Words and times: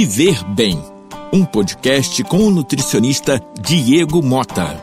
Viver 0.00 0.44
Bem, 0.54 0.80
um 1.32 1.44
podcast 1.44 2.22
com 2.22 2.36
o 2.36 2.50
nutricionista 2.52 3.42
Diego 3.60 4.22
Mota. 4.22 4.80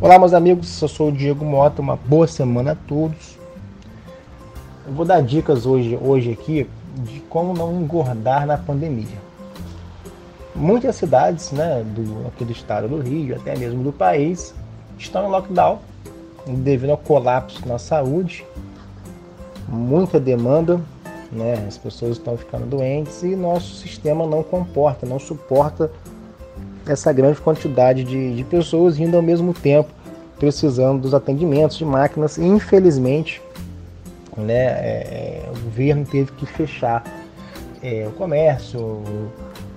Olá, 0.00 0.18
meus 0.18 0.34
amigos, 0.34 0.82
eu 0.82 0.88
sou 0.88 1.10
o 1.10 1.12
Diego 1.12 1.44
Mota. 1.44 1.80
Uma 1.80 1.94
boa 1.94 2.26
semana 2.26 2.72
a 2.72 2.74
todos. 2.74 3.38
Eu 4.84 4.94
vou 4.94 5.04
dar 5.06 5.22
dicas 5.22 5.64
hoje, 5.64 5.96
hoje 6.02 6.32
aqui 6.32 6.68
de 7.04 7.20
como 7.20 7.54
não 7.54 7.80
engordar 7.80 8.48
na 8.48 8.58
pandemia. 8.58 9.20
Muitas 10.56 10.96
cidades, 10.96 11.52
né, 11.52 11.84
do, 11.84 12.26
aqui 12.26 12.44
do 12.44 12.50
estado 12.50 12.88
do 12.88 13.00
Rio, 13.00 13.36
até 13.36 13.56
mesmo 13.56 13.84
do 13.84 13.92
país, 13.92 14.52
estão 14.98 15.28
em 15.28 15.30
lockdown 15.30 15.78
devido 16.46 16.90
ao 16.90 16.96
colapso 16.96 17.66
na 17.66 17.78
saúde, 17.78 18.44
muita 19.68 20.18
demanda, 20.18 20.80
né, 21.30 21.64
as 21.66 21.78
pessoas 21.78 22.12
estão 22.12 22.36
ficando 22.36 22.66
doentes 22.66 23.22
e 23.22 23.36
nosso 23.36 23.76
sistema 23.76 24.26
não 24.26 24.42
comporta, 24.42 25.06
não 25.06 25.18
suporta 25.18 25.90
essa 26.86 27.12
grande 27.12 27.40
quantidade 27.40 28.02
de, 28.02 28.34
de 28.34 28.44
pessoas 28.44 28.98
indo 28.98 29.16
ao 29.16 29.22
mesmo 29.22 29.54
tempo 29.54 29.90
precisando 30.38 31.02
dos 31.02 31.14
atendimentos 31.14 31.76
de 31.76 31.84
máquinas. 31.84 32.38
Infelizmente, 32.38 33.42
né, 34.36 34.54
é, 34.54 35.42
o 35.48 35.64
governo 35.64 36.04
teve 36.06 36.32
que 36.32 36.46
fechar 36.46 37.04
é, 37.82 38.06
o 38.08 38.12
comércio, 38.12 39.02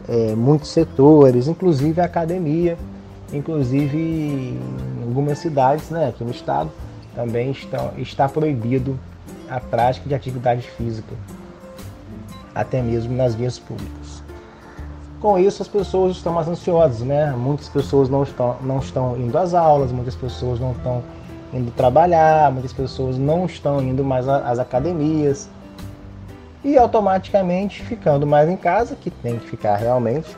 é, 0.08 0.34
muitos 0.36 0.70
setores, 0.70 1.48
inclusive 1.48 2.00
a 2.00 2.05
academia, 2.05 2.77
inclusive 3.32 3.98
em 3.98 5.04
algumas 5.04 5.40
cidades 5.40 5.90
né, 5.90 6.14
no 6.20 6.31
estado 6.31 6.72
também 7.16 7.52
estão, 7.52 7.91
está 7.98 8.27
proibido 8.27 9.00
a 9.50 9.59
prática 9.59 10.08
de 10.08 10.16
atividade 10.16 10.62
física, 10.72 11.14
até 12.53 12.81
mesmo 12.81 13.16
nas 13.16 13.36
vias 13.36 13.59
públicas. 13.59 14.23
Com 15.20 15.38
isso, 15.38 15.62
as 15.62 15.67
pessoas 15.67 16.17
estão 16.17 16.34
mais 16.34 16.47
ansiosas, 16.47 17.02
né? 17.02 17.31
Muitas 17.31 17.70
pessoas 17.70 18.09
não 18.09 18.23
estão, 18.23 18.58
não 18.62 18.80
estão 18.80 19.16
indo 19.17 19.38
às 19.38 19.53
aulas, 19.53 19.92
muitas 19.92 20.16
pessoas 20.16 20.59
não 20.59 20.72
estão 20.73 21.02
indo 21.53 21.72
trabalhar, 21.72 22.52
muitas 22.52 22.73
pessoas 22.73 23.17
não 23.17 23.45
estão 23.45 23.81
indo 23.81 24.03
mais 24.03 24.28
às 24.28 24.59
academias. 24.59 25.50
E 26.64 26.78
automaticamente, 26.78 27.84
ficando 27.84 28.25
mais 28.25 28.50
em 28.50 28.58
casa, 28.58 28.95
que 28.95 29.09
tem 29.09 29.38
que 29.38 29.47
ficar 29.47 29.75
realmente, 29.75 30.36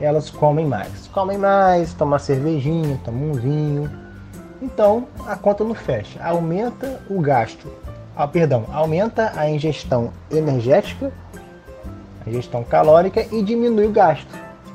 elas 0.00 0.30
comem 0.30 0.66
mais. 0.66 1.08
Comem 1.08 1.38
mais, 1.38 1.94
tomam 1.94 2.18
cervejinha, 2.18 2.98
tomam 3.04 3.30
um 3.30 3.32
vinho. 3.32 3.90
Então, 4.60 5.06
a 5.26 5.36
conta 5.36 5.64
não 5.64 5.74
fecha. 5.74 6.22
Aumenta 6.22 7.00
o 7.08 7.20
gasto. 7.20 7.72
Ah, 8.16 8.26
perdão, 8.26 8.64
aumenta 8.72 9.32
a 9.36 9.48
ingestão 9.48 10.12
energética 10.30 11.12
ingestão 12.28 12.62
calórica 12.62 13.26
e 13.32 13.42
diminui 13.42 13.86
o 13.86 13.90
gasto. 13.90 14.28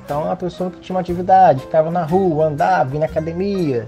Então, 0.04 0.30
a 0.30 0.36
pessoa 0.36 0.70
que 0.70 0.80
tinha 0.80 0.96
uma 0.96 1.02
atividade, 1.02 1.62
ficava 1.62 1.90
na 1.90 2.04
rua, 2.04 2.48
andava, 2.48 2.94
ia 2.94 3.00
na 3.00 3.06
academia, 3.06 3.88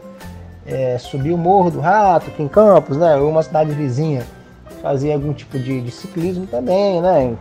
é, 0.65 0.97
subia 0.97 1.35
o 1.35 1.37
Morro 1.37 1.71
do 1.71 1.79
Rato, 1.79 2.27
aqui 2.27 2.41
em 2.41 2.47
Campos, 2.47 2.95
né, 2.97 3.17
ou 3.17 3.29
uma 3.29 3.43
cidade 3.43 3.71
vizinha, 3.71 4.23
fazia 4.81 5.13
algum 5.13 5.33
tipo 5.33 5.59
de, 5.59 5.81
de 5.81 5.91
ciclismo 5.91 6.47
também, 6.47 7.01
né? 7.01 7.35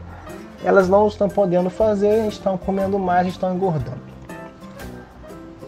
Elas 0.65 0.89
não 0.89 1.07
estão 1.07 1.29
podendo 1.29 1.69
fazer, 1.69 2.27
estão 2.27 2.57
comendo 2.57 2.99
mais, 2.99 3.29
estão 3.29 3.55
engordando. 3.55 4.01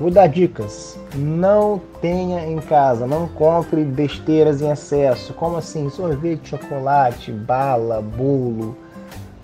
Vou 0.00 0.10
dar 0.10 0.26
dicas. 0.26 0.98
Não 1.14 1.80
tenha 2.00 2.46
em 2.46 2.58
casa, 2.58 3.06
não 3.06 3.28
compre 3.28 3.84
besteiras 3.84 4.62
em 4.62 4.70
excesso. 4.70 5.34
Como 5.34 5.58
assim? 5.58 5.90
Sorvete, 5.90 6.48
chocolate, 6.48 7.30
bala, 7.30 8.00
bolo, 8.00 8.76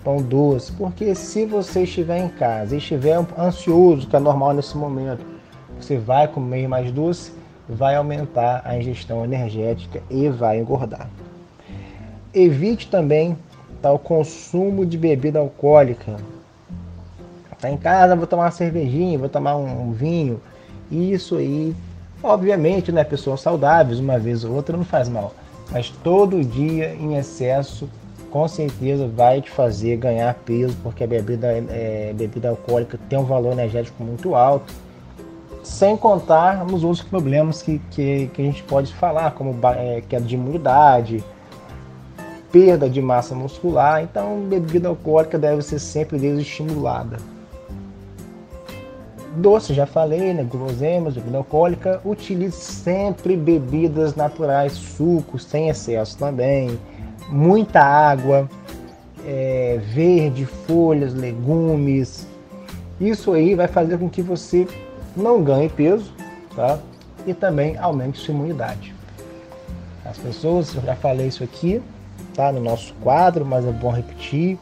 pão 0.03 0.17
doce, 0.17 0.71
porque 0.71 1.15
se 1.15 1.45
você 1.45 1.83
estiver 1.83 2.17
em 2.17 2.29
casa 2.29 2.75
e 2.75 2.79
estiver 2.79 3.23
ansioso, 3.37 4.07
que 4.07 4.15
é 4.15 4.19
normal 4.19 4.53
nesse 4.53 4.75
momento, 4.75 5.23
você 5.79 5.97
vai 5.97 6.27
comer 6.27 6.67
mais 6.67 6.91
doce, 6.91 7.31
vai 7.67 7.95
aumentar 7.95 8.61
a 8.65 8.77
ingestão 8.77 9.23
energética 9.23 10.01
e 10.09 10.29
vai 10.29 10.59
engordar. 10.59 11.07
Evite 12.33 12.89
também 12.89 13.37
tá, 13.83 13.91
o 13.91 13.99
consumo 13.99 14.85
de 14.85 14.97
bebida 14.97 15.39
alcoólica. 15.39 16.15
Tá 17.59 17.69
em 17.69 17.77
casa, 17.77 18.15
vou 18.15 18.25
tomar 18.25 18.45
uma 18.45 18.51
cervejinha, 18.51 19.19
vou 19.19 19.29
tomar 19.29 19.57
um, 19.57 19.91
vinho. 19.91 20.41
Isso 20.89 21.35
aí, 21.35 21.75
obviamente, 22.21 22.91
né, 22.91 23.03
pessoas 23.03 23.41
saudáveis, 23.41 23.99
uma 23.99 24.17
vez 24.17 24.43
ou 24.43 24.53
outra 24.53 24.75
não 24.75 24.85
faz 24.85 25.07
mal, 25.07 25.33
mas 25.71 25.89
todo 26.03 26.43
dia 26.43 26.93
em 26.95 27.15
excesso 27.15 27.89
com 28.29 28.47
certeza 28.47 29.07
vai 29.07 29.41
te 29.41 29.49
fazer 29.51 29.95
ganhar 29.97 30.33
peso, 30.33 30.75
porque 30.81 31.03
a 31.03 31.07
bebida, 31.07 31.47
é, 31.69 32.13
bebida 32.15 32.49
alcoólica 32.49 32.99
tem 33.07 33.19
um 33.19 33.23
valor 33.23 33.51
energético 33.51 34.03
muito 34.03 34.33
alto, 34.33 34.73
sem 35.63 35.95
contar 35.95 36.65
nos 36.65 36.83
outros 36.83 37.03
problemas 37.03 37.61
que, 37.61 37.79
que, 37.91 38.27
que 38.33 38.41
a 38.41 38.45
gente 38.45 38.63
pode 38.63 38.93
falar, 38.93 39.31
como 39.31 39.55
é, 39.75 40.01
queda 40.01 40.25
de 40.25 40.35
imunidade, 40.35 41.23
perda 42.53 42.89
de 42.89 43.01
massa 43.01 43.35
muscular. 43.35 44.01
Então, 44.01 44.39
bebida 44.47 44.87
alcoólica 44.87 45.37
deve 45.37 45.61
ser 45.61 45.79
sempre 45.79 46.17
desestimulada. 46.17 47.17
Doce, 49.35 49.73
já 49.73 49.85
falei, 49.85 50.33
né? 50.33 50.43
Guloseimas, 50.43 51.15
bebida 51.15 51.39
alcoólica. 51.39 51.99
Utilize 52.05 52.55
sempre 52.55 53.35
bebidas 53.35 54.15
naturais, 54.15 54.71
sucos, 54.71 55.43
sem 55.43 55.67
excesso 55.67 56.17
também 56.17 56.79
muita 57.29 57.81
água, 57.81 58.49
é, 59.25 59.79
verde, 59.93 60.45
folhas, 60.45 61.13
legumes. 61.13 62.27
Isso 62.99 63.33
aí 63.33 63.55
vai 63.55 63.67
fazer 63.67 63.97
com 63.97 64.09
que 64.09 64.21
você 64.21 64.67
não 65.15 65.43
ganhe 65.43 65.69
peso, 65.69 66.13
tá? 66.55 66.79
E 67.25 67.33
também 67.33 67.77
aumente 67.77 68.19
sua 68.19 68.33
imunidade. 68.33 68.93
As 70.05 70.17
pessoas, 70.17 70.75
eu 70.75 70.81
já 70.81 70.95
falei 70.95 71.27
isso 71.27 71.43
aqui, 71.43 71.81
tá? 72.33 72.51
No 72.51 72.59
nosso 72.59 72.93
quadro, 72.95 73.45
mas 73.45 73.65
é 73.65 73.71
bom 73.71 73.91
repetir. 73.91 74.57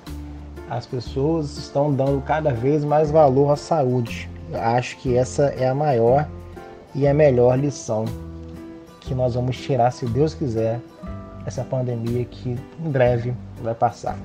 As 0.70 0.86
pessoas 0.86 1.58
estão 1.58 1.94
dando 1.94 2.22
cada 2.22 2.54
vez 2.54 2.84
mais 2.84 3.12
valor 3.12 3.52
à 3.52 3.56
saúde. 3.56 4.30
Eu 4.52 4.62
acho 4.62 4.98
que 4.98 5.18
essa 5.18 5.46
é 5.58 5.68
a 5.68 5.76
maior 5.76 6.28
e 6.94 7.08
a 7.08 7.14
melhor 7.14 7.58
lição 7.58 8.06
que 9.00 9.16
nós 9.16 9.36
vamos 9.36 9.58
tirar, 9.58 9.92
se 9.92 10.06
Deus 10.06 10.34
quiser, 10.34 10.80
essa 11.46 11.64
pandemia 11.64 12.24
que 12.24 12.58
em 12.80 12.90
breve 12.90 13.34
vai 13.62 13.74
passar. 13.74 14.18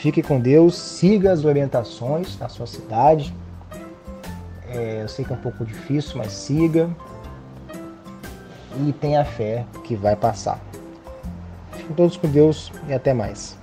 Fique 0.00 0.22
com 0.22 0.38
Deus, 0.38 0.76
siga 0.76 1.32
as 1.32 1.44
orientações 1.44 2.38
na 2.38 2.48
sua 2.48 2.66
cidade. 2.66 3.34
É, 4.68 5.02
eu 5.02 5.08
sei 5.08 5.24
que 5.24 5.32
é 5.32 5.36
um 5.36 5.40
pouco 5.40 5.64
difícil, 5.64 6.16
mas 6.16 6.32
siga 6.32 6.88
e 8.86 8.92
tenha 8.92 9.24
fé 9.24 9.64
que 9.82 9.96
vai 9.96 10.14
passar. 10.14 10.60
Fiquem 11.88 11.96
todos 11.96 12.16
com 12.18 12.28
Deus 12.28 12.70
e 12.86 12.92
até 12.92 13.14
mais. 13.14 13.57